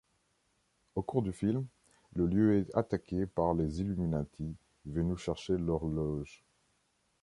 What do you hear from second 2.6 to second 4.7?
attaqué par les Illuminatis,